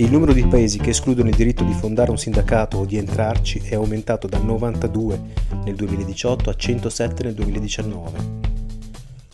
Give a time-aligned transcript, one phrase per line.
[0.00, 3.60] Il numero di paesi che escludono il diritto di fondare un sindacato o di entrarci
[3.62, 5.20] è aumentato da 92
[5.64, 8.18] nel 2018 a 107 nel 2019.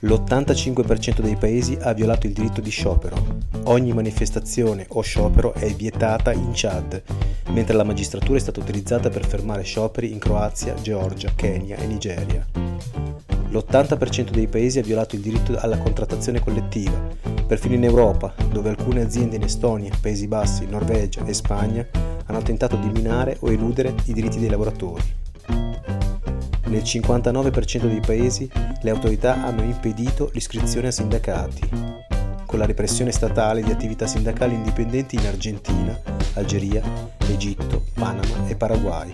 [0.00, 3.40] L'85% dei paesi ha violato il diritto di sciopero.
[3.64, 7.02] Ogni manifestazione o sciopero è vietata in Chad,
[7.50, 13.03] mentre la magistratura è stata utilizzata per fermare scioperi in Croazia, Georgia, Kenya e Nigeria.
[13.54, 17.00] L'80% dei paesi ha violato il diritto alla contrattazione collettiva,
[17.46, 21.86] Perfino in Europa, dove alcune aziende in Estonia, Paesi Bassi, Norvegia e Spagna
[22.26, 25.04] hanno tentato di minare o eludere i diritti dei lavoratori.
[26.66, 28.50] Nel 59% dei paesi
[28.82, 31.68] le autorità hanno impedito l'iscrizione a sindacati,
[32.46, 35.96] con la repressione statale di attività sindacali indipendenti in Argentina,
[36.32, 36.82] Algeria,
[37.28, 39.10] Egitto, Panama e Paraguay.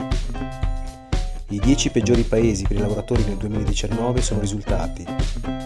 [1.52, 5.04] I 10 peggiori paesi per i lavoratori nel 2019 sono risultati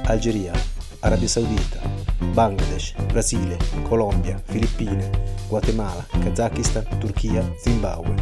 [0.04, 0.52] Algeria,
[1.00, 1.78] Arabia Saudita,
[2.32, 5.10] Bangladesh, Brasile, Colombia, Filippine,
[5.46, 8.14] Guatemala, Kazakistan, Turchia, Zimbabwe.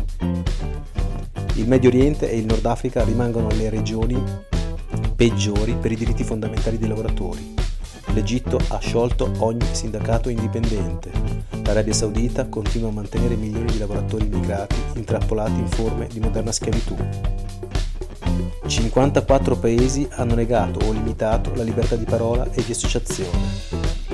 [1.55, 4.21] Il Medio Oriente e il Nord Africa rimangono le regioni
[5.15, 7.55] peggiori per i diritti fondamentali dei lavoratori.
[8.07, 11.52] L'Egitto ha sciolto ogni sindacato indipendente.
[11.65, 16.97] L'Arabia Saudita continua a mantenere milioni di lavoratori immigrati intrappolati in forme di moderna schiavitù.
[18.67, 23.39] 54 paesi hanno negato o limitato la libertà di parola e di associazione.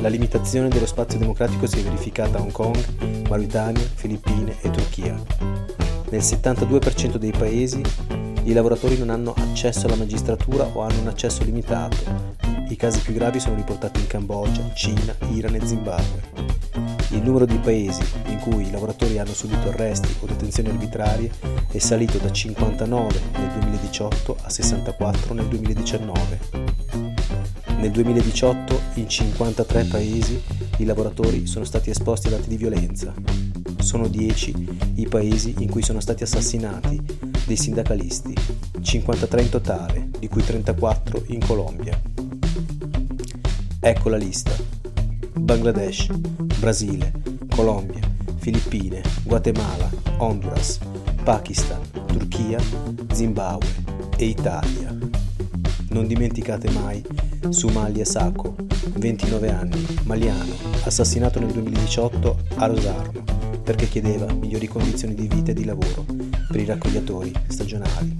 [0.00, 5.20] La limitazione dello spazio democratico si è verificata a Hong Kong, Mauritania, Filippine e Turchia.
[6.10, 7.82] Nel 72% dei paesi
[8.44, 11.96] i lavoratori non hanno accesso alla magistratura o hanno un accesso limitato.
[12.68, 16.87] I casi più gravi sono riportati in Cambogia, Cina, Iran e Zimbabwe.
[17.10, 21.30] Il numero di paesi in cui i lavoratori hanno subito arresti o detenzioni arbitrarie
[21.70, 26.40] è salito da 59 nel 2018 a 64 nel 2019.
[27.78, 30.42] Nel 2018 in 53 paesi
[30.78, 33.14] i lavoratori sono stati esposti ad atti di violenza.
[33.78, 37.02] Sono 10 i paesi in cui sono stati assassinati
[37.46, 38.34] dei sindacalisti,
[38.82, 41.98] 53 in totale, di cui 34 in Colombia.
[43.80, 44.77] Ecco la lista.
[45.38, 46.10] Bangladesh,
[46.58, 47.12] Brasile,
[47.54, 48.00] Colombia,
[48.38, 50.78] Filippine, Guatemala, Honduras,
[51.22, 52.58] Pakistan, Turchia,
[53.12, 53.68] Zimbabwe
[54.16, 54.96] e Italia.
[55.90, 57.02] Non dimenticate mai
[57.48, 58.54] Sumalia Sacco,
[58.96, 60.54] 29 anni, maliano,
[60.84, 63.22] assassinato nel 2018 a Rosarno
[63.68, 66.06] perché chiedeva migliori condizioni di vita e di lavoro
[66.48, 68.18] per i raccogliatori stagionali.